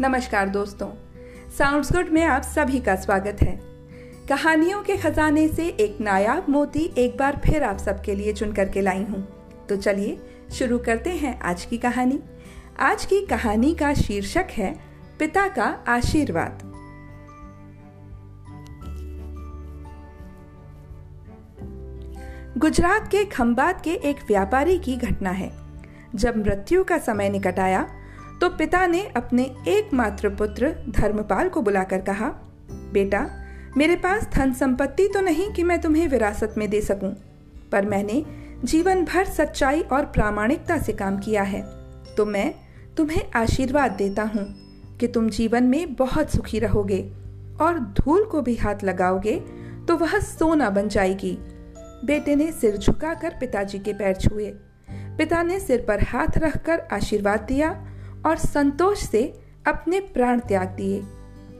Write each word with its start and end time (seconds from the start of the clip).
नमस्कार 0.00 0.48
दोस्तों 0.48 0.88
sounds 1.58 1.92
good 1.92 2.08
में 2.08 2.24
आप 2.24 2.42
सभी 2.42 2.80
का 2.80 2.96
स्वागत 2.96 3.36
है। 3.42 3.60
कहानियों 4.28 4.82
के 4.82 4.96
खजाने 4.96 5.48
से 5.48 5.68
एक 5.68 6.00
नायाब 6.00 6.46
मोती 6.48 6.94
एक 6.98 7.16
बार 7.16 7.40
फिर 7.44 7.62
आप 7.62 7.78
सबके 7.78 8.14
लिए 8.14 8.32
चुन 8.32 8.52
करके 8.52 8.80
लाई 8.80 9.02
हूँ। 9.02 9.28
तो 9.68 9.76
चलिए, 9.76 10.20
शुरू 10.52 10.78
करते 10.78 11.10
हैं 11.10 11.40
आज 11.40 11.64
की 11.64 11.78
कहानी। 11.78 12.20
आज 12.80 13.04
की 13.04 13.26
कहानी 13.26 13.74
का 13.74 13.94
शीर्षक 13.94 14.46
है, 14.50 14.80
पिता 15.18 15.48
का 15.48 15.84
आशीर्वाद। 15.88 16.62
गुजरात 22.58 23.08
के 23.08 23.24
खंबात 23.24 23.84
के 23.84 23.92
एक 23.92 24.16
व्यापारी 24.28 24.78
की 24.78 24.96
घटना 24.96 25.30
है। 25.30 25.52
जब 26.14 26.36
मृत्यु 26.36 26.84
का 26.84 26.98
समय 26.98 27.28
निकट 27.28 27.58
आया 27.58 27.96
तो 28.40 28.48
पिता 28.48 28.86
ने 28.86 29.00
अपने 29.16 29.42
एकमात्र 29.68 30.28
पुत्र 30.28 30.68
धर्मपाल 30.88 31.48
को 31.48 31.62
बुलाकर 31.62 32.00
कहा 32.00 32.28
बेटा 32.92 33.26
मेरे 33.76 33.96
पास 33.96 34.28
धन 34.34 34.52
संपत्ति 34.52 35.08
तो 35.08 35.20
नहीं 35.20 35.50
कि 35.52 35.62
मैं 35.62 35.80
तुम्हें 35.80 36.06
विरासत 36.08 36.54
में 36.58 36.68
दे 36.70 36.80
सकूँ, 36.80 37.10
पर 37.72 37.86
मैंने 37.86 38.24
जीवन 38.64 39.04
भर 39.04 39.24
सच्चाई 39.24 39.80
और 39.82 40.04
प्रामाणिकता 40.06 40.78
से 40.78 40.92
काम 40.92 41.18
किया 41.18 41.42
है 41.42 41.62
तो 42.16 42.26
मैं 42.26 42.52
तुम्हें 42.96 43.22
आशीर्वाद 43.36 43.92
देता 43.92 44.22
हूँ 44.22 44.46
कि 44.98 45.08
तुम 45.08 45.28
जीवन 45.28 45.64
में 45.64 45.94
बहुत 45.94 46.30
सुखी 46.30 46.58
रहोगे 46.58 47.00
और 47.60 47.78
धूल 47.78 48.24
को 48.24 48.42
भी 48.42 48.56
हाथ 48.56 48.84
लगाओगे 48.84 49.36
तो 49.88 49.96
वह 49.96 50.18
सोना 50.20 50.70
बन 50.70 50.88
जाएगी। 50.88 51.36
बेटे 52.04 52.34
ने 52.36 52.50
सिर 52.52 52.76
झुकाकर 52.76 53.36
पिताजी 53.40 53.78
के 53.78 53.92
पैर 53.92 54.16
छुए। 54.16 54.50
पिता 55.18 55.42
ने 55.42 55.60
सिर 55.60 55.84
पर 55.88 56.04
हाथ 56.04 56.38
रखकर 56.38 56.80
आशीर्वाद 56.92 57.40
दिया 57.40 57.70
और 58.26 58.36
संतोष 58.36 58.98
से 58.98 59.22
अपने 59.66 60.00
प्राण 60.00 60.40
त्याग 60.40 60.68
दिए। 60.68 61.00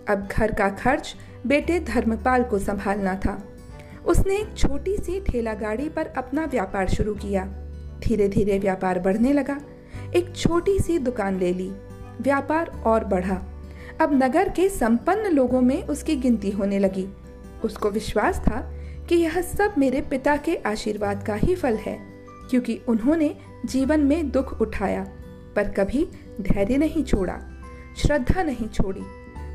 अब 0.08 0.28
घर 0.32 0.52
का 0.52 0.68
खर्च 0.68 1.14
बेटे 1.46 1.80
धर्मपाल 1.80 2.42
को 2.42 2.58
संभालना 2.58 3.14
था। 3.14 3.42
उसने 4.06 4.36
एक 4.36 4.56
छोटी 4.56 4.96
सी 4.96 5.20
ठेला 5.20 5.54
गाड़ी 5.54 5.88
पर 5.88 6.06
अपना 6.06 6.44
व्यापार 6.44 6.88
शुरू 6.88 7.14
किया। 7.14 7.44
धीरे 8.00 8.28
धीरे 8.28 8.58
व्यापार 8.58 8.98
बढ़ने 8.98 9.32
लगा। 9.32 9.60
एक 10.16 10.36
छोटी 10.36 10.78
सी 10.78 10.98
दुकान 10.98 11.38
ले 11.38 11.52
ली। 11.52 11.70
व्यापार 12.20 12.82
और 12.86 13.04
बढ़ा। 13.04 13.42
अब 14.00 14.22
नगर 14.22 14.48
के 14.48 14.68
संपन्न 14.68 15.26
लोगों 15.26 15.60
में 15.60 15.82
उसकी 15.84 16.16
गिनती 16.16 16.50
होने 16.50 16.78
लगी। 16.78 17.08
उसको 17.64 17.90
विश्वास 17.90 18.38
था 18.38 18.60
कि 19.08 19.14
यह 19.14 19.40
सब 19.42 19.74
मेरे 19.78 20.00
पिता 20.00 20.36
के 20.36 20.56
आशीर्वाद 20.56 21.26
का 21.26 21.34
ही 21.34 21.54
फल 21.54 21.76
है, 21.76 21.98
क्योंकि 22.50 22.80
उन्होंने 22.88 23.36
जीवन 23.66 24.00
में 24.00 24.30
दुख 24.30 24.60
उठाया। 24.60 25.06
पर 25.56 25.68
कभी 25.68 26.06
धैर्य 26.40 26.76
नहीं 26.76 27.04
छोड़ा, 27.04 27.38
श्रद्धा 27.98 28.42
नहीं 28.42 28.68
छोड़ी, 28.68 29.00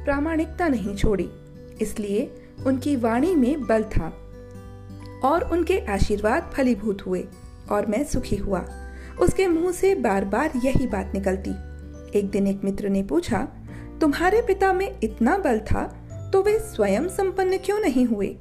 प्रामाणिकता 0.05 0.67
नहीं 0.67 0.95
छोड़ी। 0.95 1.29
इसलिए 1.81 2.29
उनकी 2.67 2.95
वाणी 2.95 3.35
में 3.35 3.65
बल 3.67 3.83
था 3.91 4.07
और 5.23 5.49
उनके 5.51 5.79
आशीर्वाद 5.85 6.51
फलीभूत 6.53 7.05
हुए 7.05 7.23
और 7.71 7.85
मैं 7.85 8.03
सुखी 8.03 8.35
हुआ। 8.35 8.65
उसके 9.21 9.47
मुँह 9.47 9.71
से 9.71 9.93
बार 9.95 10.25
बार 10.25 10.51
यही 10.65 10.87
बात 10.87 11.11
निकलती। 11.13 11.51
एक 12.19 12.29
दिन 12.31 12.47
एक 12.47 12.63
मित्र 12.63 12.89
ने 12.89 13.03
पूछा, 13.03 13.47
तुम्हारे 14.01 14.41
पिता 14.41 14.71
में 14.73 14.99
इतना 15.03 15.37
बल 15.37 15.59
था 15.61 15.83
तो 16.33 16.41
वे 16.43 16.57
स्वयं 16.59 17.07
संपन्न 17.09 17.57
क्यों 17.57 17.79
नहीं 17.79 18.05
हुए? 18.05 18.35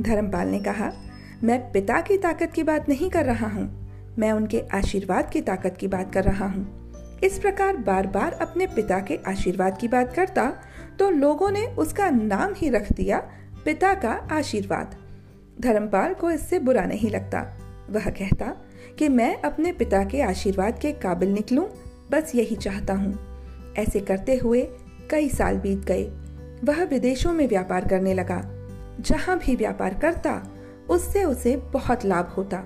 धर्मपाल 0.00 0.48
ने 0.48 0.58
कहा, 0.60 0.92
मैं 1.44 1.60
पिता 1.72 2.00
की 2.00 2.16
ताकत 2.18 2.52
की 2.52 2.62
बात 2.62 2.88
नहीं 2.88 3.10
कर 3.10 3.24
रहा 3.24 3.48
हूँ, 3.48 3.68
मैं 4.18 4.32
उनके 4.32 4.62
आशीर्वाद 4.74 5.30
की 5.30 5.40
ताकत 5.40 5.76
की 5.80 5.88
बात 5.88 6.12
कर 6.14 6.24
रहा 6.24 6.46
हूँ। 6.46 6.77
इस 7.24 7.38
प्रकार 7.38 7.76
बार 7.76 8.06
बार 8.06 8.32
अपने 8.32 8.66
पिता 8.66 9.00
के 9.00 9.18
आशीर्वाद 9.26 9.78
की 9.78 9.88
बात 9.88 10.14
करता 10.14 10.52
तो 10.98 11.10
लोगों 11.10 11.50
ने 11.50 11.66
उसका 11.66 12.10
नाम 12.10 12.54
ही 12.56 12.68
रख 12.68 12.92
दिया, 12.92 13.18
पिता 13.64 13.94
का 13.94 14.28
आशीर्वाद। 14.32 14.96
धर्मपाल 15.60 16.14
को 16.14 16.30
इससे 16.30 16.58
बुरा 16.58 16.84
नहीं 16.84 17.10
लगता। 17.10 17.40
वह 17.90 18.10
कहता 18.10 18.46
कि 18.98 19.08
मैं 19.08 19.42
अपने 19.42 19.72
पिता 19.72 20.04
के 20.04 20.22
आशीर्वाद 20.22 20.78
के 20.78 20.92
काबिल 20.92 21.28
निकलूं, 21.28 21.64
बस 22.10 22.32
यही 22.34 22.56
चाहता 22.56 22.94
हूँ। 22.94 23.74
ऐसे 23.78 24.00
करते 24.00 24.36
हुए 24.36 24.68
कई 25.10 25.28
साल 25.28 25.56
बीत 25.56 25.78
गए। 25.78 26.04
वह 26.64 26.84
विदेशों 26.84 27.32
में 27.32 27.48
व्यापार 27.48 27.88
करने 27.88 28.14
लगा। 28.14 28.42
जहाँ 29.00 29.38
भी 29.38 29.56
व्यापार 29.56 29.94
करता, 29.94 30.50
उससे 30.90 31.24
उसे 31.24 31.56
बहुत 31.56 32.04
लाभ 32.04 32.26
होता। 32.26 32.64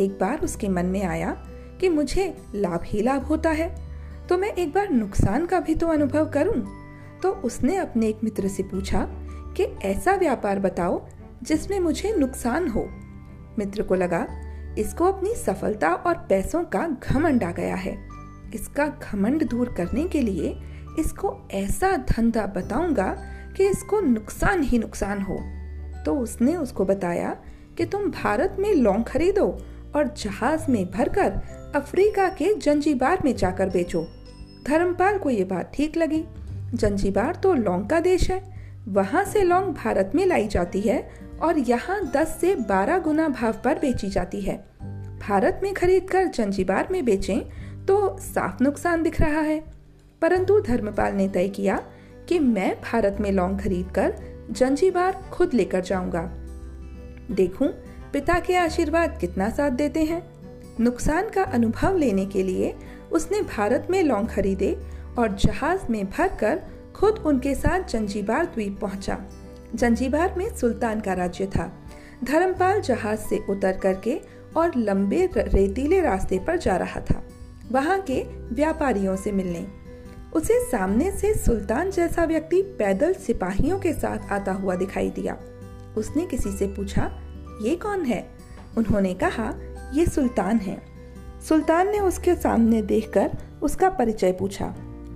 एक 0.00 0.10
बार 0.10 0.40
उसके 0.40 0.68
मन 0.68 0.86
में 0.86 1.04
आया 1.04 1.46
कि 1.80 1.88
मुझे 1.88 2.36
लाभ 2.54 2.80
ही 2.84 3.02
लाभ 3.02 3.22
होता 3.22 3.50
है। 3.50 3.83
तो 4.28 4.38
मैं 4.38 4.52
एक 4.52 4.72
बार 4.72 4.90
नुकसान 4.90 5.46
का 5.46 5.60
भी 5.60 5.74
तो 5.74 5.86
अनुभव 5.86 6.28
करूँ? 6.28 6.66
तो 7.22 7.30
उसने 7.30 7.76
अपने 7.76 8.08
एक 8.08 8.20
मित्र 8.24 8.48
से 8.48 8.62
पूछा 8.62 9.06
कि 9.56 9.64
ऐसा 9.64 10.14
व्यापार 10.14 10.58
बताओ 10.58 11.06
जिसमें 11.42 11.80
मुझे 11.80 12.16
नुकसान 12.16 12.68
हो। 12.68 12.88
मित्र 13.58 13.82
को 13.82 13.94
लगा, 13.94 14.26
इसको 14.78 15.04
अपनी 15.04 15.34
सफलता 15.34 15.94
और 15.94 16.14
पैसों 16.14 16.64
का 16.64 16.88
घमंड 16.88 17.44
आ 17.44 17.52
गया 17.52 17.74
है। 17.74 18.08
इसका 18.54 18.86
घमंड 18.86 19.48
दूर 19.48 19.74
करने 19.76 20.08
के 20.08 20.20
लिए 20.20 20.62
इसको 20.98 21.48
ऐसा 21.50 21.96
धंधा 21.96 22.46
बताऊँगा 22.46 23.16
कि 23.56 23.66
इसको 23.66 24.00
नुकसान 24.00 24.62
ही 24.62 24.78
नुकसान 24.78 25.22
हो। 25.22 25.38
तो 26.04 26.14
उसने 26.14 26.56
उसको 26.56 26.84
बताया 26.84 27.36
कि 27.78 27.84
तुम 27.84 28.10
भारत 28.10 28.56
में 28.58 28.74
लौंग 28.74 29.04
खरीदो 29.04 29.46
और 29.96 30.14
जहाज़ 30.16 30.70
में 30.70 30.90
भरकर 30.90 31.40
अफ्रीका 31.76 32.28
के 32.28 32.54
जंजीबार 32.54 33.18
में 33.24 33.36
जाकर 33.36 33.68
बेचो। 33.68 34.06
धर्मपाल 34.66 35.18
को 35.18 35.30
ये 35.30 35.44
बात 35.44 35.72
ठीक 35.74 35.96
लगी। 35.96 36.24
जंजीबार 36.74 37.34
तो 37.34 37.54
लौंग 37.54 37.88
का 37.88 38.00
देश 38.00 38.30
है। 38.30 38.54
वहाँ 38.88 39.24
से 39.24 39.42
लौंग 39.42 39.74
भारत 39.74 40.12
में 40.14 40.26
लाई 40.26 40.48
जाती 40.48 40.80
है 40.80 41.10
और 41.42 41.58
यहाँ 41.58 42.12
10 42.12 42.38
से 42.40 42.54
12 42.54 42.98
गुना 42.98 43.28
भाव 43.28 43.52
पर 43.64 43.78
बेची 43.78 44.08
जाती 44.08 44.40
है। 44.40 44.64
भारत 45.28 45.60
में 45.62 45.74
खरीदकर 45.74 46.24
जंजीबार 46.24 46.88
में 46.90 47.04
बेचें 47.04 47.40
तो 47.86 48.18
साफ़ 48.20 48.62
नुकसान 48.62 49.02
दिख 49.02 49.20
रहा 49.20 49.40
है। 49.40 49.64
परंतु 50.22 50.60
धर्मपाल 50.60 51.14
ने 51.14 51.28
तय 51.28 51.48
किया 51.48 51.82
कि 52.28 52.38
मैं 52.38 52.76
भारत 52.80 53.16
में 53.20 53.32
लौंग 53.32 53.58
खरीदकर 53.58 54.14
जंजीबार 54.50 55.12
खुद 55.32 55.54
लेकर 55.54 55.80
जाऊँगा। 55.80 56.22
देखूँ 57.30 57.68
पिता 58.12 58.40
के 58.40 58.56
आशीर्वाद 58.56 59.18
कितना 59.20 59.50
साथ 59.50 59.70
देते 59.70 60.04
हैं। 60.04 60.34
नुकसान 60.80 61.28
का 61.28 61.42
अनुभव 61.42 61.96
लेने 61.96 62.26
के 62.26 62.42
लिए 62.42 62.74
उसने 63.12 63.42
भारत 63.42 63.86
में 63.90 64.02
लौंग 64.02 64.28
खरीदे 64.28 64.86
और 65.18 65.28
जहाज़ 65.32 65.80
में 65.90 66.10
भरकर 66.10 66.62
खुद 66.94 67.14
उनके 67.26 67.54
साथ 67.54 67.80
जंजीबार 67.80 68.44
द्वीप 68.44 68.78
पहुँचा। 68.80 69.18
जंजीबार 69.74 70.34
में 70.38 70.56
सुल्तान 70.56 71.00
का 71.00 71.12
राज्य 71.12 71.46
था। 71.46 71.72
धर्मपाल 72.24 72.80
जहाज़ 72.80 73.20
से 73.20 73.44
उतर 73.50 73.72
करके 73.72 74.20
और 74.56 74.72
लंबे 74.76 75.28
रेतीले 75.36 76.00
रास्ते 76.00 76.38
पर 76.38 76.56
जा 76.56 76.76
रहा 76.76 77.00
था। 77.00 77.22
वहाँ 77.72 78.00
के 78.00 78.22
व्यापारियों 78.54 79.16
से 79.16 79.32
मिलने। 79.32 79.66
उसे 80.34 80.70
सामने 80.70 81.10
से 81.10 81.34
सुल्तान 81.34 81.90
जैसा 81.90 82.24
व्यक्ति 82.24 82.62
पैदल 82.62 83.12
सिपाहियों 83.14 83.78
के 83.78 83.92
साथ 83.92 84.32
आता 84.32 84.52
हुआ 84.52 84.74
दिखाई 84.74 85.10
दिया। 85.10 85.38
उसने 85.96 86.26
किसी 86.26 86.52
से 86.52 86.66
पूछा, 86.66 87.22
ये 87.62 87.76
कौन 87.76 88.04
है? 88.04 88.30
उन्होंने 88.78 89.14
कहा, 89.14 89.54
ये 89.94 90.06
सुल्तान 90.06 90.56
है। 90.56 90.93
सुल्तान 91.48 91.90
ने 91.90 91.98
उसके 91.98 92.34
सामने 92.34 92.80
देखकर 92.82 93.30
उसका 93.62 93.88
परिचय 93.88 94.32
पूछा। 94.32 94.66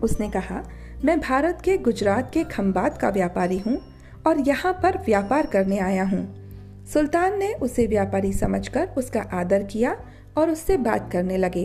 उसने 0.02 0.28
कहा, 0.30 0.62
मैं 1.04 1.18
भारत 1.20 1.60
के 1.64 1.76
गुजरात 1.78 2.30
के 2.34 2.42
खम्बात 2.44 2.98
का 2.98 3.08
व्यापारी 3.08 3.58
हूँ 3.58 3.78
और 4.26 4.40
यहाँ 4.40 4.72
पर 4.72 4.98
व्यापार 4.98 5.46
करने 5.46 5.78
आया 5.78 6.04
हूँ 6.04 6.84
सुल्तान 6.92 7.38
ने 7.38 7.52
उसे 7.54 7.86
व्यापारी 7.86 8.32
समझकर 8.32 8.88
उसका 8.96 9.20
आदर 9.32 9.62
किया 9.62 9.96
और 10.38 10.50
उससे 10.50 10.76
बात 10.76 11.10
करने 11.12 11.36
लगे। 11.36 11.64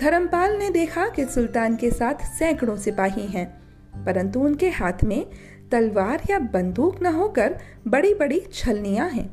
धर्मपाल 0.00 0.56
ने 0.58 0.70
देखा 0.70 1.08
कि 1.08 1.24
सुल्तान 1.24 1.76
के 1.76 1.90
साथ 1.90 2.24
सैकड़ों 2.28 2.76
सिपाही 2.76 3.26
हैं, 3.26 3.46
परंतु 4.04 4.40
उनके 4.40 4.68
हाथ 4.70 5.04
में 5.04 5.24
तलवार 5.70 6.22
या 6.30 6.38
बंदूक 6.48 7.02
न 7.02 7.14
होकर 7.14 7.58
बड़ी 7.88 8.14
बड़ी 8.14 8.40
छलनियाँ 8.52 9.08
हैं। 9.10 9.28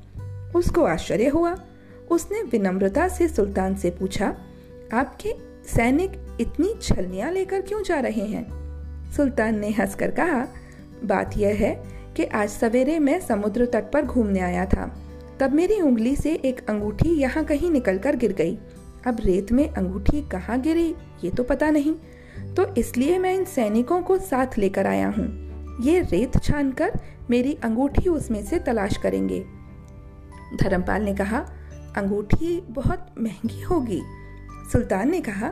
उसको 0.54 0.84
आश्चर्य 0.84 1.28
हुआ। 1.28 1.56
उसने 2.12 2.42
विनम्रता 2.44 3.08
से 3.08 3.28
सुल्तान 3.28 3.76
से 3.76 3.90
पूछा 3.90 4.36
आपके 4.94 5.34
सैनिक 5.68 6.38
इतनी 6.42 6.74
छलनियाँ 6.82 7.32
लेकर 7.32 7.62
क्यों 7.62 7.84
जा 7.84 8.00
रहे 8.00 8.26
हैं? 8.26 8.66
सुल्तान 9.12 9.60
ने 9.60 9.70
हंसकर 9.70 10.12
कहा, 10.12 10.48
बात 11.04 11.38
यह 11.38 11.56
है 11.56 11.84
कि 12.16 12.24
आज 12.24 12.50
सवेरे 12.50 13.00
मैं 13.00 13.20
समुद्र 13.20 13.66
तट 13.66 13.92
पर 13.92 14.06
घूमने 14.06 14.40
आया 14.40 14.66
था। 14.66 14.96
तब 15.40 15.54
मेरी 15.54 15.82
उंगली 15.82 16.16
से 16.16 16.34
एक 16.34 16.70
अंगूठी 16.70 17.10
यहाँ 17.10 17.44
कहीं 17.44 17.72
निकलकर 17.72 18.16
गिर 18.16 18.34
गई। 18.34 18.58
अब 19.08 19.18
रेत 19.20 19.52
में 19.52 19.70
अंगूठी 19.70 20.22
कहाँ 20.22 20.62
गिरी, 20.62 20.96
ये 21.24 21.32
तो 21.32 21.44
पता 21.44 21.70
नहीं। 21.70 21.96
तो 22.54 22.76
इसलिए 22.76 23.20
मैं 23.20 23.36
इन 23.36 23.46
सैनिकों 23.46 24.02
को 24.02 24.18
साथ 24.18 24.48
लेकर 24.58 24.88
आया 24.88 25.08
हूँ। 25.08 25.46
ये 25.82 26.02
रेत 26.02 26.38
छान 26.44 26.72
कर 26.72 27.00
मेरी 27.30 27.58
अंगूठी 27.64 28.10
उसमें 28.10 28.46
से 28.46 28.60
तलाश 28.60 28.98
करेंगे। 28.98 29.46
धर्मपाल 30.62 31.02
ने 31.02 31.16
कहा, 31.16 31.40
अंगूठी 31.98 32.62
बहुत 32.62 33.16
महँगी 33.20 33.62
होगी। 33.62 34.02
सुल्तान 34.72 35.10
ने 35.12 35.22
कहा, 35.22 35.52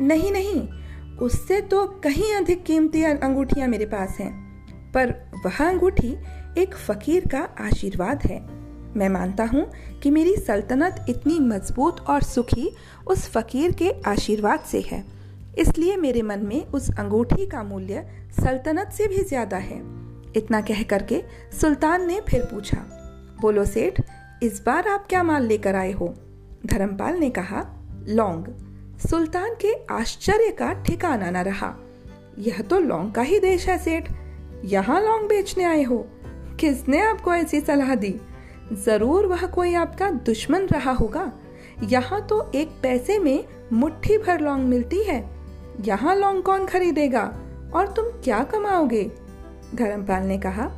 नहीं 0.00 0.30
नहीं, 0.32 0.68
उससे 1.18 1.60
तो 1.62 1.84
कहीं 2.04 2.34
अधिक 2.34 2.62
कीमती 2.64 3.02
अंगूठियाँ 3.04 3.68
मेरे 3.68 3.86
पास 3.86 4.16
हैं, 4.20 4.32
पर 4.92 5.14
वह 5.44 5.64
अंगूठी 5.64 6.16
एक 6.58 6.74
फकीर 6.76 7.26
का 7.26 7.40
आशीर्वाद 7.60 8.22
है। 8.22 8.40
मैं 8.96 9.08
मानता 9.08 9.44
हूँ 9.44 9.64
कि 10.02 10.10
मेरी 10.10 10.34
सल्तनत 10.36 11.04
इतनी 11.08 11.38
मज़बूत 11.40 12.00
और 12.00 12.22
सुखी 12.22 12.70
उस 13.06 13.28
फकीर 13.30 13.72
के 13.72 13.90
आशीर्वाद 14.06 14.60
से 14.60 14.80
है, 14.82 15.04
इसलिए 15.58 15.96
मेरे 15.96 16.22
मन 16.22 16.46
में 16.46 16.64
उस 16.64 16.90
अंगूठी 16.90 17.46
का 17.46 17.62
मूल्य 17.62 18.06
सल्तनत 18.36 18.92
से 18.92 19.06
भी 19.06 19.24
ज़्यादा 19.24 19.56
है। 19.58 19.78
इतना 20.36 20.60
कह 20.60 20.82
करके 20.82 21.22
सुल्तान 21.60 22.06
ने 22.06 22.20
फिर 22.20 22.42
पूछा, 22.44 22.78
बोलो 23.40 23.64
सेठ, 23.64 24.00
इस 24.42 24.62
बार 24.66 24.88
आप 24.88 25.06
क्या 25.08 25.22
माल 25.22 25.46
लेकर 25.46 25.76
आए 25.76 25.92
हो? 25.92 26.14
धर्मपाल 26.66 27.18
ने 27.18 27.30
कहा 27.30 27.60
लौंग। 28.08 28.44
सुल्तान 28.98 29.54
के 29.54 29.72
आश्चर्य 29.90 30.50
का 30.50 30.72
ठिकाना 30.72 31.30
न 31.30 31.36
रहा। 31.36 31.74
यह 32.38 32.60
तो 32.62 32.78
लौंग 32.78 33.12
का 33.12 33.22
ही 33.22 33.38
देश 33.38 33.68
है, 33.68 33.78
सेठ। 33.78 34.08
यहाँ 34.64 35.00
लौंग 35.00 35.28
बेचने 35.28 35.64
आए 35.64 35.82
हो। 35.82 36.06
किसने 36.60 37.00
आपको 37.00 37.34
ऐसी 37.34 37.60
सलाह 37.60 37.94
दी? 37.94 38.14
ज़रूर 38.72 39.26
वह 39.26 39.46
कोई 39.46 39.74
आपका 39.74 40.10
दुश्मन 40.10 40.60
रहा 40.60 40.92
होगा। 40.92 41.32
यहाँ 41.82 42.26
तो 42.26 42.50
एक 42.54 42.68
पैसे 42.82 43.18
में 43.18 43.44
मुट्ठी 43.72 44.18
भर 44.18 44.40
लौंग 44.40 44.64
मिलती 44.64 45.02
है। 45.02 45.30
यहाँ 45.80 46.16
लौंग 46.16 46.42
कौन 46.42 46.66
खरीदेगा? 46.66 47.24
और 47.74 47.92
तुम 47.92 48.04
क्या 48.04 48.42
कमाओगे? 48.42 49.04
धर्मपाल 49.74 50.22
ने 50.22 50.38
कहा, 50.38 50.70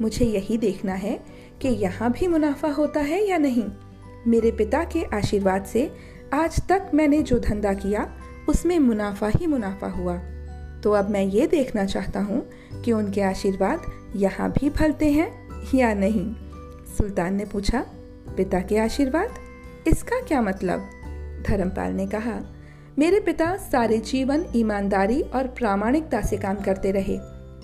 मुझे 0.00 0.24
यही 0.24 0.58
देखना 0.58 0.94
है 0.94 1.24
कि 1.62 1.68
यहाँ 1.68 2.12
भी 2.12 2.26
मुनाफा 2.26 2.68
होता 2.68 3.00
है 3.00 3.28
या 3.28 3.38
नहीं। 3.38 3.64
मेरे 4.26 4.50
पिता 4.50 4.84
के 4.84 5.04
आशीर्वाद 5.14 5.64
से 5.64 6.11
आज 6.34 6.68
तक 6.68 6.90
मैंने 6.94 7.22
जो 7.22 7.38
धंधा 7.38 7.72
किया, 7.72 8.12
उसमें 8.48 8.78
मुनाफा 8.78 9.28
ही 9.28 9.46
मुनाफा 9.46 9.86
हुआ। 9.86 10.16
तो 10.82 10.92
अब 10.92 11.10
मैं 11.10 11.22
ये 11.22 11.46
देखना 11.46 11.84
चाहता 11.84 12.20
हूँ 12.20 12.48
कि 12.84 12.92
उनके 12.92 13.20
आशीर्वाद 13.20 13.82
यहाँ 14.16 14.50
भी 14.50 14.70
फलते 14.70 15.10
हैं 15.10 15.30
या 15.74 15.94
नहीं। 15.94 16.34
सुल्तान 16.98 17.34
ने 17.34 17.44
पूछा, 17.44 17.84
पिता 18.36 18.60
के 18.60 18.78
आशीर्वाद? 18.78 19.34
इसका 19.86 20.20
क्या 20.20 20.42
मतलब? 20.42 20.88
धर्मपाल 21.48 21.92
ने 21.92 22.06
कहा, 22.06 22.40
मेरे 22.98 23.20
पिता 23.20 23.56
सारे 23.56 23.98
जीवन 23.98 24.44
ईमानदारी 24.56 25.20
और 25.22 25.46
प्रामाणिकता 25.46 26.20
से 26.20 26.36
काम 26.36 26.56
करते 26.56 26.90
रहे, 26.90 27.18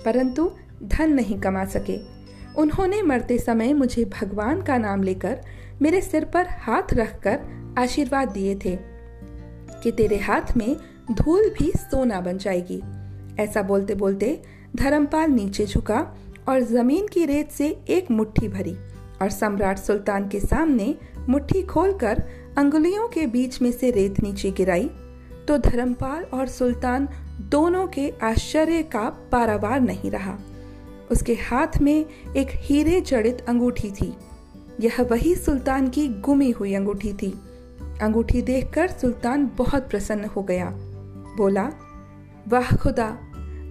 परंतु 0.05 0.51
धन 0.83 1.13
नहीं 1.13 1.41
कमा 1.41 1.65
सके। 1.65 1.99
उन्होंने 2.57 3.03
मरते 3.03 3.39
समय 3.39 3.73
मुझे 3.73 4.05
भगवान 4.05 4.63
का 4.63 4.79
नाम 4.79 5.03
लेकर 5.03 5.41
मेरे 5.83 6.01
सिर 6.01 6.25
पर 6.25 6.47
हाथ 6.51 6.95
रखकर 6.95 7.39
आशीर्वाद 7.79 8.29
दिए 8.29 8.55
थे 8.55 8.79
कि 9.83 9.91
तेरे 9.91 10.19
हाथ 10.19 10.57
में 10.57 10.77
धूल 11.13 11.49
भी 11.59 11.73
सोना 11.77 12.21
बन 12.21 12.39
जाएगी। 12.39 12.83
ऐसा 13.43 13.63
बोलते 13.63 13.95
बोलते 13.95 14.41
धर्मपाल 14.77 15.31
नीचे 15.31 15.67
झुका 15.67 16.01
और 16.49 16.61
ज़मीन 16.61 17.07
की 17.07 17.25
रेत 17.27 17.51
से 17.51 17.69
एक 17.89 18.11
मुट्ठी 18.11 18.49
भरी 18.49 18.77
और 19.23 19.31
सम्राट 19.31 19.79
सुल्तान 19.79 20.29
के 20.29 20.41
सामने 20.41 20.95
मुट्ठी 21.29 21.63
खोलकर 21.63 22.23
अंगुलियों 22.59 23.09
के 23.09 23.27
बीच 23.27 23.63
में 23.63 23.73
से 23.73 23.91
रेत 23.91 24.21
नीचे 24.21 24.51
गिराई 24.51 24.91
तो 25.49 25.59
धर्मपाल 25.59 26.23
और 26.23 26.49
सुल्तान 26.49 27.09
दोनों 27.41 27.87
के 27.87 28.13
आश्चर्य 28.23 28.83
का 28.83 29.09
पारावार 29.33 29.81
नहीं 29.81 30.11
रहा। 30.11 30.39
उसके 31.11 31.35
हाथ 31.35 31.79
में 31.83 32.07
एक 32.37 32.49
हीरे 32.53 33.01
जड़ित 33.01 33.45
अंगूठी 33.49 33.91
थी। 33.91 34.15
यह 34.81 35.03
वही 35.03 35.35
सुल्तान 35.35 35.89
की 35.89 36.09
गुमी 36.09 36.51
हुई 36.51 36.75
अंगूठी 36.75 37.13
थी। 37.13 37.33
अंगूठी 38.03 38.43
देखकर 38.43 38.89
सुल्तान 38.89 39.51
बहुत 39.57 39.91
प्रसन्न 39.91 40.25
हो 40.25 40.43
गया। 40.43 40.71
बोला, 41.37 41.71
वाह 42.49 42.77
खुदा, 42.77 43.19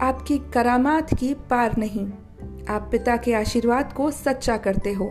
आपकी 0.02 0.38
करामात 0.38 1.14
की 1.14 1.34
पार 1.34 1.78
नहीं। 1.78 2.10
आप 2.70 2.90
पिता 2.92 3.18
के 3.18 3.34
आशीर्वाद 3.34 3.94
को 3.94 4.12
सच्चा 4.12 4.58
करते 4.58 4.94
हो। 4.94 5.06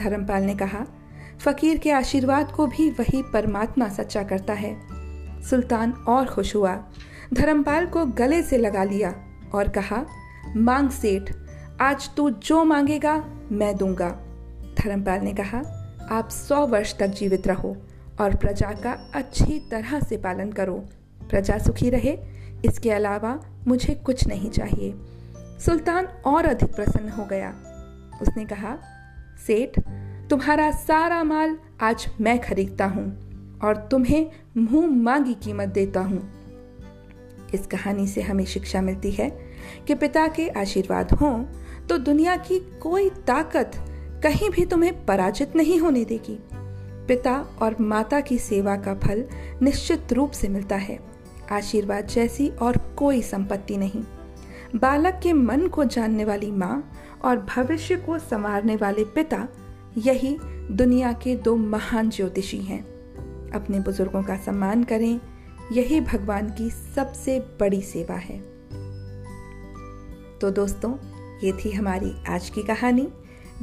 धर्मपाल 0.00 0.42
ने 0.42 0.54
कहा, 0.54 0.86
फकीर 1.38 1.78
के 1.78 1.90
आशीर्वाद 1.90 2.52
को 2.52 2.66
भी 2.66 2.90
वही 2.90 3.22
परमात्मा 3.22 3.88
सच्चा 3.88 4.22
करता 4.22 4.52
है। 4.52 4.80
सुल्तान 5.42 5.92
और 5.92 6.26
खुश 6.26 6.56
हुआ। 6.56 6.84
धर्मपाल 7.34 7.86
को 7.86 8.06
गले 8.06 8.42
से 8.42 8.58
लगा 8.58 8.84
लिया 8.84 9.14
और 9.54 9.68
कहा, 9.68 10.06
मांग 10.56 10.90
सेठ, 10.90 11.32
आज 11.80 12.10
तू 12.16 12.30
जो 12.30 12.64
मांगेगा, 12.64 13.24
मैं 13.52 13.76
दूँगा। 13.76 14.08
धर्मपाल 14.78 15.20
ने 15.20 15.32
कहा, 15.32 15.58
आप 16.10 16.28
सौ 16.28 16.66
वर्ष 16.66 16.98
तक 16.98 17.06
जीवित 17.06 17.46
रहो। 17.46 17.76
और 18.20 18.34
प्रजा 18.34 18.70
का 18.72 18.92
अच्छी 19.14 19.58
तरह 19.70 20.00
से 20.00 20.16
पालन 20.16 20.52
करो। 20.52 20.74
प्रजा 21.30 21.58
सुखी 21.58 21.90
रहे, 21.90 22.18
इसके 22.64 22.90
अलावा 22.90 23.38
मुझे 23.66 23.94
कुछ 23.94 24.26
नहीं 24.26 24.50
चाहिए। 24.50 24.94
सुल्तान 25.60 26.06
और 26.26 26.46
अधिक 26.46 26.74
प्रसन्न 26.74 27.08
हो 27.08 27.24
गया। 27.24 27.50
उसने 28.22 28.44
कहा, 28.44 28.76
सेठ, 29.46 29.78
तुम्हारा 30.30 30.70
सारा 30.70 31.22
माल 31.24 31.56
आज 31.82 32.06
मैं 32.20 32.38
खरीदता 32.38 32.86
हूँ 32.86 33.58
और 33.64 33.76
तुम्हें 33.90 34.30
मुँह 34.56 34.86
मांगी 34.86 35.34
कीमत 35.34 35.68
देता 35.68 36.00
हूँ। 36.00 36.22
इस 37.54 37.66
कहानी 37.66 38.06
से 38.06 38.22
हमें 38.22 38.44
शिक्षा 38.44 38.80
मिलती 38.80 39.10
है 39.10 39.28
कि 39.86 39.94
पिता 39.94 40.26
के 40.28 40.48
आशीर्वाद 40.48 41.12
हों 41.12 41.44
तो 41.86 41.98
दुनिया 41.98 42.36
की 42.36 42.58
कोई 42.82 43.08
ताकत 43.26 43.72
कहीं 44.22 44.50
भी 44.50 44.64
तुम्हें 44.66 45.04
पराजित 45.06 45.56
नहीं 45.56 45.78
होने 45.80 46.04
देगी। 46.04 46.38
पिता 47.08 47.46
और 47.62 47.76
माता 47.80 48.20
की 48.20 48.38
सेवा 48.38 48.76
का 48.76 48.94
फल 48.94 49.24
निश्चित 49.62 50.12
रूप 50.12 50.30
से 50.30 50.48
मिलता 50.48 50.76
है। 50.76 50.98
आशीर्वाद 51.52 52.06
जैसी 52.06 52.48
और 52.48 52.76
कोई 52.96 53.22
संपत्ति 53.22 53.76
नहीं। 53.76 54.04
बालक 54.76 55.20
के 55.22 55.32
मन 55.32 55.66
को 55.66 55.84
जानने 55.84 56.24
वाली 56.24 56.50
माँ 56.50 56.92
और 57.24 57.36
भविष्य 57.38 57.96
को 57.96 58.18
संवारने 58.18 58.76
वाले 58.76 59.04
पिता 59.04 59.48
यही 59.98 60.38
दुनिया 60.70 61.12
के 61.12 61.36
दो 61.36 61.56
महान 61.56 62.10
ज्योतिषी 62.10 62.58
हैं। 62.58 62.82
अपने 63.50 63.80
बुज़ुर्गों 63.80 64.22
का 64.22 64.36
सम्मान 64.36 64.84
करें, 64.84 65.20
यही 65.72 66.00
भगवान 66.00 66.48
की 66.48 66.70
सबसे 66.70 67.40
बड़ी 67.40 67.82
सेवा 67.82 68.14
है। 68.14 68.38
तो 70.40 70.50
दोस्तों, 70.50 70.94
ये 71.44 71.52
थी 71.52 71.70
हमारी 71.70 72.24
आज 72.28 72.50
की 72.50 72.62
कहानी। 72.62 73.08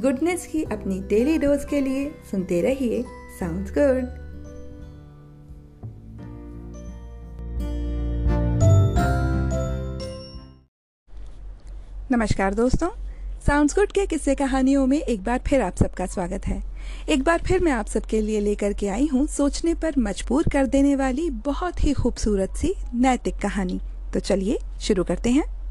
गुडनेस 0.00 0.46
की 0.46 0.62
अपनी 0.62 1.00
डेली 1.00 1.38
डोज 1.38 1.64
के 1.64 1.80
लिए 1.80 2.14
सुनते 2.30 2.62
रहिए। 2.62 3.04
साउंड्स 3.32 3.70
गुड 3.70 4.08
नमस्कार 12.12 12.54
दोस्तों। 12.54 12.88
साउंड्स 13.46 13.74
गुड 13.74 13.92
के 13.92 14.06
किस्से 14.06 14.34
कहानियों 14.34 14.86
में 14.86 14.98
एक 14.98 15.22
बार 15.24 15.38
फिर 15.46 15.62
आप 15.62 15.76
सबका 15.76 16.06
स्वागत 16.06 16.46
है। 16.46 16.62
एक 17.08 17.22
बार 17.22 17.38
फिर 17.38 17.60
मैं 17.60 17.72
आप 17.72 17.86
सबके 17.86 18.20
लिए 18.20 18.40
लेकर 18.40 18.72
के 18.72 18.88
आई 18.88 19.08
हूँ 19.12 19.26
सोचने 19.26 19.74
पर 19.74 19.94
मजबूर 19.98 20.44
कर 20.52 20.66
देने 20.66 20.96
वाली 20.96 21.30
बहुत 21.30 21.84
ही 21.84 21.92
खूबसूरत 21.92 22.56
सी 22.56 22.74
नैतिक 22.94 23.36
कहानी। 23.36 23.80
तो 24.14 24.20
चलिए 24.20 24.58
शुरू 24.80 25.04
करते 25.04 25.30
हैं। 25.30 25.61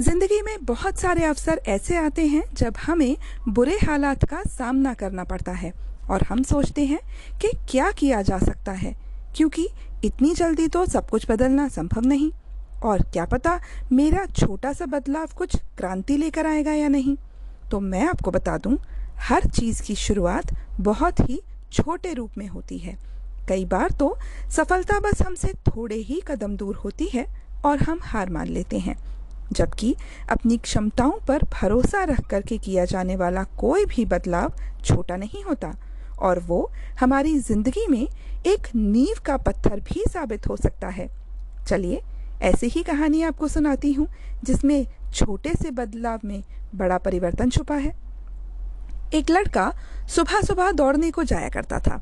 ज़िंदगी 0.00 0.40
में 0.42 0.64
बहुत 0.64 0.98
सारे 0.98 1.24
अवसर 1.24 1.60
ऐसे 1.68 1.96
आते 1.96 2.26
हैं 2.26 2.42
जब 2.54 2.76
हमें 2.76 3.16
बुरे 3.48 3.76
हालात 3.78 4.24
का 4.24 4.42
सामना 4.48 4.92
करना 4.94 5.24
पड़ता 5.24 5.52
है 5.52 5.72
और 6.10 6.22
हम 6.22 6.42
सोचते 6.42 6.84
हैं 6.84 6.98
कि 7.40 7.50
क्या 7.70 7.90
किया 7.90 8.20
जा 8.22 8.38
सकता 8.38 8.72
है, 8.72 8.94
क्योंकि 9.36 9.66
इतनी 10.04 10.34
जल्दी 10.34 10.66
तो 10.68 10.84
सब 10.86 11.08
कुछ 11.10 11.30
बदलना 11.30 11.68
संभव 11.68 12.06
नहीं। 12.06 12.30
और 12.84 13.02
क्या 13.02 13.24
पता 13.24 13.58
मेरा 13.92 14.26
छोटा 14.32 14.72
सा 14.72 14.86
बदलाव 14.86 15.34
कुछ 15.38 15.56
क्रांति 15.78 16.16
लेकर 16.16 16.46
आएगा 16.46 16.72
या 16.72 16.88
नहीं। 16.88 17.16
तो 17.70 17.80
मैं 17.80 18.06
आपको 18.08 18.30
बता 18.30 18.58
दूँ, 18.58 18.76
हर 19.20 19.48
चीज़ 19.50 19.82
की 19.82 19.94
शुरुआत 19.96 20.54
बहुत 20.80 21.20
ही 21.20 21.40
छोटे 21.72 22.12
रूप 22.14 22.38
में 22.38 22.46
होती 22.48 22.78
है। 22.78 22.96
कई 23.48 23.64
बार 23.64 23.90
तो 23.90 24.16
सफलता 24.50 25.00
बस 25.00 25.22
हमसे 25.22 25.52
थोड़े 25.66 25.96
ही 25.96 26.22
कदम 26.28 26.56
दूर 26.56 26.76
होती 26.76 27.10
है 27.14 27.26
और 27.64 27.82
हम 27.82 28.00
हार 28.02 28.30
मान 28.30 28.48
लेते 28.48 28.78
हैं। 28.78 28.96
जबकि 29.52 29.94
अपनी 30.30 30.56
क्षमताओं 30.58 31.18
पर 31.28 31.42
भरोसा 31.52 32.02
रख 32.04 32.26
करके 32.26 32.58
किया 32.58 32.84
जाने 32.84 33.16
वाला 33.16 33.42
कोई 33.58 33.84
भी 33.86 34.04
बदलाव 34.04 34.52
छोटा 34.84 35.16
नहीं 35.16 35.42
होता, 35.44 35.72
और 36.18 36.38
वो 36.38 36.70
हमारी 37.00 37.38
ज़िंदगी 37.38 37.86
में 37.86 38.06
एक 38.46 38.68
नींव 38.76 39.20
का 39.26 39.36
पत्थर 39.36 39.80
भी 39.82 40.04
साबित 40.08 40.46
हो 40.48 40.56
सकता 40.56 40.88
है। 40.88 41.08
चलिए, 41.68 42.02
ऐसी 42.42 42.66
ही 42.66 42.82
कहानी 42.82 43.22
आपको 43.22 43.48
सुनाती 43.48 43.92
हूँ, 43.92 44.06
जिसमें 44.44 44.86
छोटे 45.14 45.52
से 45.54 45.70
बदलाव 45.70 46.20
में 46.24 46.42
बड़ा 46.74 46.98
परिवर्तन 46.98 47.50
छुपा 47.50 47.74
है। 47.74 47.94
एक 49.14 49.30
लड़का 49.30 49.72
सुबह 50.08 50.40
सुबह 50.40 50.70
दौड़ने 50.72 51.10
को 51.10 51.24
जाया 51.24 51.48
करता 51.48 51.78
था। 51.78 52.00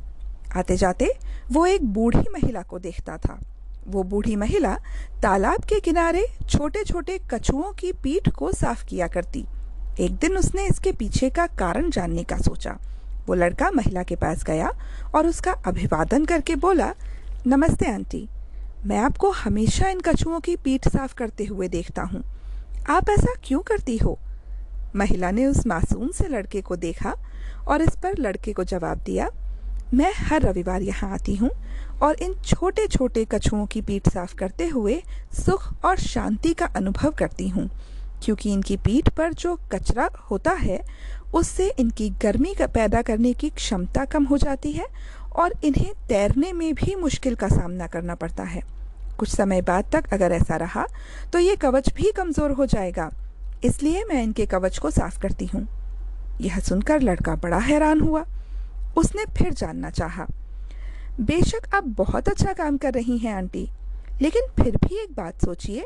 आते 0.56 0.76
जाते 0.76 1.10
वो 1.52 1.66
एक 1.66 1.84
बूढ़ी 1.84 2.24
महिला 2.32 2.62
को 2.62 2.78
देखता 2.78 3.16
था। 3.18 3.38
वो 3.86 4.02
बूढ़ी 4.02 4.36
महिला 4.36 4.74
तालाब 5.22 5.64
के 5.64 5.80
किनारे 5.80 6.26
छोटे 6.48 6.84
छोटे 6.84 7.18
कछुओं 7.30 7.72
की 7.72 7.92
पीठ 7.92 8.28
को 8.28 8.52
साफ़ 8.52 8.84
किया 8.84 9.06
करती। 9.06 9.44
एक 10.00 10.12
दिन 10.12 10.36
उसने 10.38 10.66
इसके 10.66 10.92
पीछे 10.92 11.30
का 11.30 11.46
कारण 11.46 11.90
जानने 11.90 12.24
का 12.24 12.38
सोचा। 12.38 12.78
वो 13.26 13.34
लड़का 13.34 13.70
महिला 13.70 14.02
के 14.02 14.16
पास 14.16 14.44
गया 14.44 14.72
और 15.14 15.26
उसका 15.26 15.52
अभिवादन 15.52 16.24
करके 16.24 16.56
बोला, 16.56 16.94
नमस्ते, 17.46 17.86
आंटी। 17.86 18.28
मैं 18.86 18.98
आपको 18.98 19.30
हमेशा 19.30 19.88
इन 19.88 20.00
कछुओं 20.00 20.40
की 20.40 20.56
पीठ 20.56 20.88
साफ़ 20.88 21.14
करते 21.14 21.44
हुए 21.44 21.68
देखता 21.68 22.02
हूँ। 22.02 22.24
आप 22.88 23.10
ऐसा 23.10 23.34
क्यों 23.44 23.60
करती 23.60 23.96
हो? 23.96 24.18
महिला 24.96 25.30
ने 25.30 25.46
उस 25.46 25.66
मासूम 25.66 26.10
से 26.10 26.28
लड़के 26.28 26.60
को 26.60 26.76
देखा 26.76 27.14
और 27.68 27.82
इस 27.82 27.96
पर 28.02 28.18
लड़के 28.18 28.52
को 28.52 28.64
जवाब 28.64 28.98
दिया 28.98 29.30
मैं 29.90 30.12
हर 30.18 30.42
रविवार 30.42 30.82
यहाँ 30.82 31.12
आती 31.12 31.34
हूँ 31.36 31.50
और 32.02 32.22
इन 32.22 32.34
छोटे 32.44 32.86
छोटे 32.86 33.24
कछुओं 33.24 33.64
की 33.66 33.80
पीठ 33.82 34.08
साफ़ 34.08 34.34
करते 34.34 34.66
हुए 34.68 35.02
सुख 35.36 35.72
और 35.84 35.96
शांति 35.98 36.52
का 36.54 36.66
अनुभव 36.66 37.10
करती 37.10 37.48
हूँ, 37.48 37.68
क्योंकि 38.24 38.52
इनकी 38.52 38.76
पीठ 38.76 39.08
पर 39.08 39.32
जो 39.34 39.54
कचरा 39.72 40.08
होता 40.30 40.52
है, 40.52 40.80
उससे 41.34 41.68
इनकी 41.70 42.08
गर्मी 42.22 42.54
का 42.54 42.66
पैदा 42.68 43.02
करने 43.02 43.32
की 43.32 43.50
क्षमता 43.50 44.04
कम 44.04 44.24
हो 44.24 44.38
जाती 44.38 44.72
है 44.72 44.86
और 45.34 45.54
इन्हें 45.64 45.92
तैरने 46.08 46.52
में 46.52 46.74
भी 46.74 46.94
मुश्किल 46.96 47.34
का 47.34 47.48
सामना 47.48 47.86
करना 47.86 48.14
पड़ता 48.14 48.42
है। 48.44 48.62
कुछ 49.18 49.28
समय 49.28 49.62
बाद 49.62 49.84
तक 49.92 50.12
अगर 50.12 50.32
ऐसा 50.32 50.56
रहा 50.56 50.86
तो 51.32 51.38
ये 51.38 51.56
कवच 51.56 51.92
भी 51.94 52.12
कमज़ोर 52.12 52.50
हो 52.50 52.66
जाएगा, 52.66 53.10
इसलिए 53.64 54.04
मैं 54.04 54.22
इनके 54.22 54.46
कवच 54.46 54.78
को 54.78 54.90
साफ़ 54.90 55.20
करती 55.20 55.46
हूँ। 55.46 55.66
यह 56.40 56.58
सुनकर 56.60 57.02
लड़का 57.02 57.34
बड़ा 57.36 57.58
हैरान 57.60 58.00
हुआ। 58.00 58.24
उसने 58.96 59.24
फिर 59.38 59.52
जानना 59.52 59.90
चाहा। 59.90 60.26
बेशक 61.20 61.74
आप 61.74 61.84
बहुत 61.98 62.28
अच्छा 62.28 62.52
काम 62.52 62.76
कर 62.76 62.92
रही 62.92 63.18
हैं, 63.18 63.34
आंटी। 63.34 63.68
लेकिन 64.22 64.46
फिर 64.56 64.76
भी 64.76 65.02
एक 65.02 65.14
बात 65.14 65.44
सोचिए, 65.44 65.84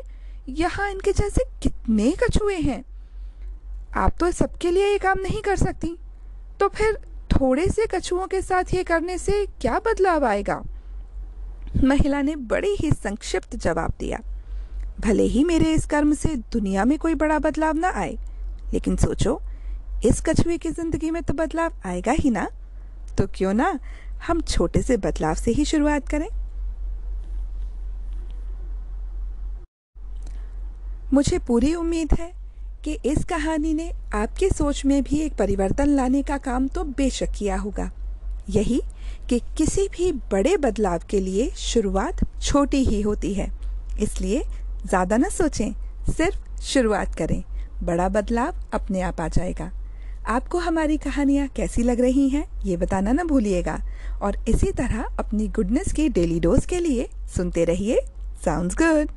यहाँ 0.49 0.89
इनके 0.91 1.11
जैसे 1.11 1.43
कितने 1.63 2.11
कछुए 2.23 2.55
हैं। 2.55 2.83
आप 3.97 4.17
तो 4.19 4.31
सबके 4.31 4.71
लिए 4.71 4.87
ये 4.87 4.97
काम 4.97 5.19
नहीं 5.19 5.41
कर 5.41 5.55
सकती। 5.55 5.95
तो 6.59 6.67
फिर 6.67 6.97
थोड़े 7.31 7.67
से 7.67 7.85
कछुओं 7.85 8.27
के 8.27 8.41
साथ 8.41 8.73
ये 8.73 8.83
करने 8.83 9.17
से 9.17 9.45
क्या 9.61 9.79
बदलाव 9.79 10.25
आएगा? 10.25 10.61
महिला 11.83 12.21
ने 12.21 12.35
बड़े 12.35 12.75
ही 12.79 12.91
संक्षिप्त 12.91 13.55
जवाब 13.55 13.93
दिया। 13.99 14.19
भले 14.99 15.23
ही 15.23 15.43
मेरे 15.43 15.73
इस 15.73 15.85
कर्म 15.85 16.13
से 16.13 16.35
दुनिया 16.53 16.85
में 16.85 16.97
कोई 16.99 17.15
बड़ा 17.15 17.37
बदलाव 17.39 17.75
ना 17.75 17.89
आए, 17.89 18.17
लेकिन 18.73 18.95
सोचो, 18.95 19.41
इस 20.05 20.21
कछुए 20.21 20.57
की 20.57 20.69
ज़िंदगी 20.69 21.11
में 21.11 21.21
तो 21.23 21.33
बदलाव 21.33 21.73
आएगा 21.85 22.11
ही 22.11 22.29
ना। 22.29 22.47
तो 23.19 23.27
क्यों 23.27 23.53
ना 23.53 23.77
हम 24.27 24.41
छोटे 24.41 24.81
से 24.81 24.97
बदलाव 24.97 25.35
से 25.35 25.51
ही 25.51 25.65
शुरुआत 25.65 26.07
करें? 26.09 26.27
मुझे 31.13 31.39
पूरी 31.39 31.73
उम्मीद 31.75 32.13
है 32.19 32.31
कि 32.83 32.97
इस 33.05 33.23
कहानी 33.25 33.73
ने 33.73 33.91
आपकी 34.13 34.49
सोच 34.49 34.83
में 34.85 35.01
भी 35.03 35.19
एक 35.19 35.35
परिवर्तन 35.37 35.89
लाने 35.89 36.21
का 36.23 36.37
काम 36.37 36.67
तो 36.67 36.83
बेशक 36.97 37.31
किया 37.37 37.57
होगा। 37.57 37.89
यही 38.49 38.81
कि 39.29 39.39
किसी 39.57 39.87
भी 39.87 40.11
बड़े 40.31 40.55
बदलाव 40.57 41.01
के 41.09 41.19
लिए 41.19 41.49
शुरुआत 41.57 42.23
छोटी 42.41 42.83
ही 42.85 43.01
होती 43.01 43.33
है। 43.33 43.51
इसलिए 44.01 44.43
ज़्यादा 44.85 45.17
न 45.17 45.29
सोचें, 45.29 45.73
सिर्फ़ 46.09 46.61
शुरुआत 46.63 47.15
करें। 47.15 47.43
बड़ा 47.83 48.07
बदलाव 48.09 48.63
अपने 48.73 49.01
आप 49.01 49.21
आ 49.21 49.27
जाएगा। 49.27 49.71
आपको 50.27 50.57
हमारी 50.57 50.97
कहानियाँ 50.97 51.47
कैसी 51.47 51.83
लग 51.83 52.01
रही 52.01 52.29
हैं, 52.29 52.45
ये 52.63 52.77
बताना 52.77 53.11
ना 53.11 53.23
भूलिएगा। 53.23 53.79
और 54.21 54.37
इसी 54.47 54.71
तरह 54.71 55.03
अपनी 55.19 55.47
गुडनेस 55.47 55.93
की 55.93 56.09
डेली 56.09 56.39
डोज 56.39 56.65
के 56.65 56.79
लिए 56.79 57.09
सुनते 57.35 57.65
रहिए। 57.65 57.99
Sounds 58.45 58.75
good 58.75 59.09